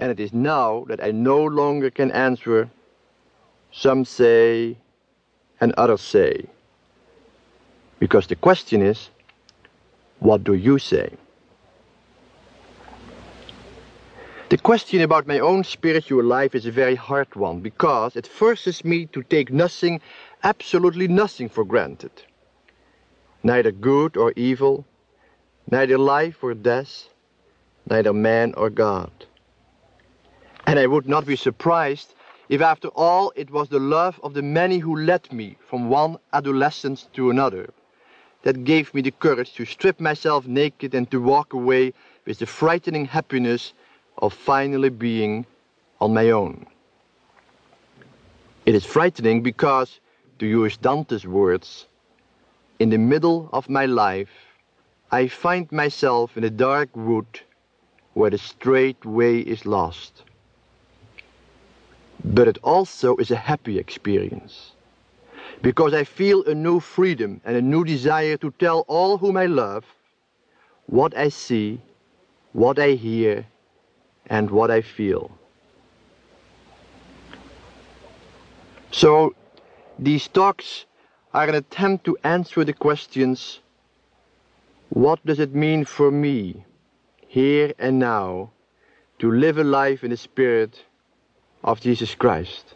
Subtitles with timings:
[0.00, 2.70] And it is now that I no longer can answer,
[3.70, 4.78] some say,
[5.60, 6.46] and others say.
[7.98, 9.10] Because the question is,
[10.20, 11.12] what do you say?
[14.48, 18.84] The question about my own spiritual life is a very hard one because it forces
[18.84, 20.00] me to take nothing,
[20.42, 22.10] absolutely nothing for granted.
[23.42, 24.86] Neither good or evil,
[25.70, 27.10] neither life or death,
[27.88, 29.12] neither man or God.
[30.66, 32.14] And I would not be surprised
[32.48, 36.18] if after all it was the love of the many who led me from one
[36.32, 37.70] adolescence to another
[38.42, 41.92] that gave me the courage to strip myself naked and to walk away
[42.26, 43.72] with the frightening happiness
[44.18, 45.46] of finally being
[46.00, 46.66] on my own.
[48.66, 50.00] It is frightening because,
[50.38, 51.86] to use Dante's words,
[52.78, 54.30] in the middle of my life,
[55.10, 57.40] I find myself in a dark wood
[58.14, 60.22] where the straight way is lost.
[62.24, 64.72] But it also is a happy experience
[65.62, 69.46] because I feel a new freedom and a new desire to tell all whom I
[69.46, 69.84] love
[70.86, 71.80] what I see,
[72.52, 73.46] what I hear,
[74.26, 75.30] and what I feel.
[78.90, 79.34] So
[79.98, 80.86] these talks
[81.32, 83.60] are an attempt to answer the questions
[84.88, 86.64] what does it mean for me,
[87.28, 88.50] here and now,
[89.20, 90.82] to live a life in the spirit
[91.62, 92.74] of Jesus Christ?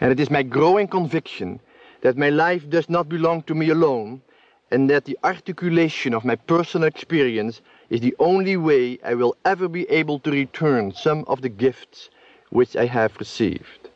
[0.00, 1.60] And it is my growing conviction
[2.00, 4.22] that my life does not belong to me alone,
[4.70, 7.60] and that the articulation of my personal experience
[7.90, 12.10] is the only way I will ever be able to return some of the gifts
[12.50, 13.88] which I have received.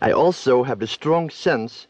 [0.00, 1.86] I also have the strong sense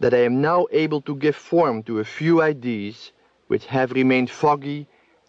[0.00, 3.12] that I am now able to give form to a few ideas
[3.46, 4.86] which have remained foggy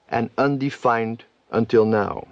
[0.10, 2.28] and undefined until now.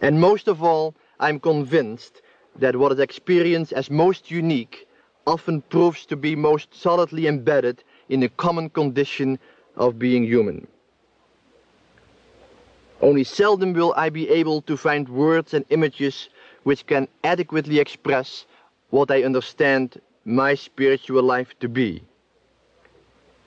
[0.00, 2.22] And most of all, I am convinced
[2.56, 4.88] that what is experienced as most unique
[5.26, 9.38] often proves to be most solidly embedded in the common condition
[9.76, 10.66] of being human.
[13.02, 16.28] Only seldom will I be able to find words and images
[16.64, 18.46] which can adequately express
[18.90, 22.02] what I understand my spiritual life to be.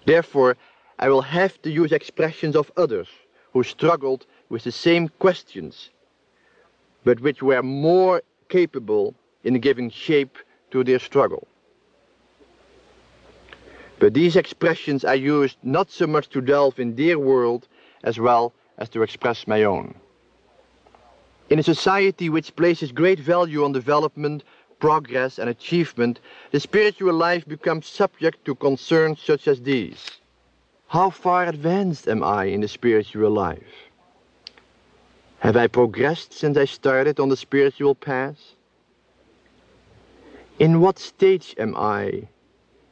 [0.05, 0.57] Therefore,
[0.97, 3.07] I will have to use expressions of others
[3.51, 5.89] who struggled with the same questions,
[7.03, 10.38] but which were more capable in giving shape
[10.72, 11.47] to their struggle.
[14.00, 17.68] But these expressions are used not so much to delve in their world
[18.03, 19.96] as well as to express my own.
[21.50, 24.44] In a society which places great value on development,
[24.80, 26.20] progress and achievement,
[26.52, 30.12] the spiritual life becomes subject to concerns such as these.
[30.88, 33.90] How far advanced am I in the spiritual life?
[35.43, 38.39] Have I progressed since I started on the spiritual path?
[40.57, 42.29] In what stage am I?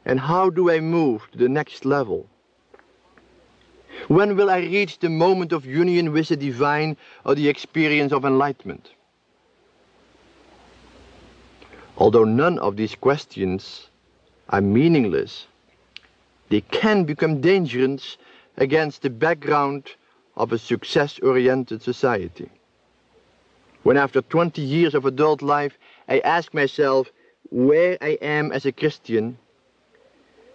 [0.04, 2.28] And how do I move to the next level?
[4.08, 8.26] When will I reach the moment of union with the divine or the experience of
[8.26, 8.90] enlightenment?
[11.96, 13.88] Although none of these questions
[14.50, 15.46] are meaningless,
[16.50, 18.18] they can become dangerous
[18.58, 19.88] against the background
[20.36, 22.50] of a success-oriented society.
[23.82, 25.78] When after 20 years of adult life
[26.08, 27.10] I ask myself
[27.50, 29.38] where I am as a Christian,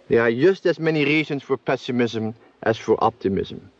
[0.08, 3.70] there are just as many reasons for pessimism as for optimism.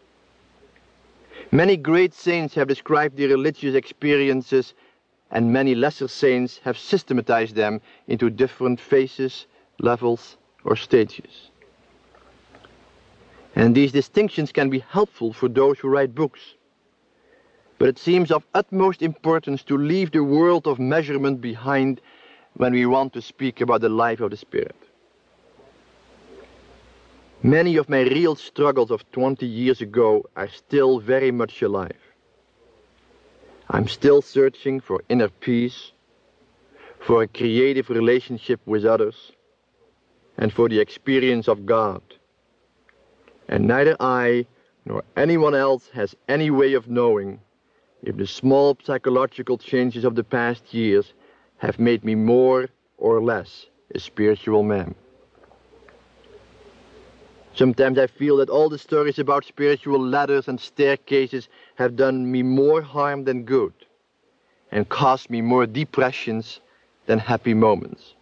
[1.50, 4.74] Many great saints have described their religious experiences
[5.30, 9.46] and many lesser saints have systematized them into different phases,
[9.78, 11.47] levels, or stages.
[13.58, 16.38] And these distinctions can be helpful for those who write books.
[17.78, 22.00] But it seems of utmost importance to leave the world of measurement behind
[22.54, 24.76] when we want to speak about the life of the Spirit.
[27.42, 32.02] Many of my real struggles of 20 years ago are still very much alive.
[33.68, 35.90] I'm still searching for inner peace,
[37.00, 39.32] for a creative relationship with others,
[40.36, 42.02] and for the experience of God
[43.48, 44.46] and neither I
[44.84, 47.40] nor anyone else has any way of knowing
[48.02, 51.14] if the small psychological changes of the past years
[51.58, 54.94] have made me more or less a spiritual man.
[57.54, 62.42] Sometimes I feel that all the stories about spiritual ladders and staircases have done me
[62.42, 63.72] more harm than good
[64.70, 66.60] and caused me more depressions
[67.06, 68.14] than happy moments.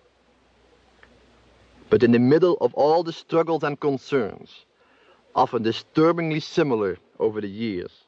[1.90, 4.64] But in the middle of all the struggles and concerns,
[5.36, 8.05] often disturbingly similar over the years.